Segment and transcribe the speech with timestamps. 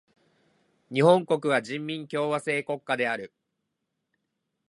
[0.91, 3.31] 日本国は人民共和制国家である。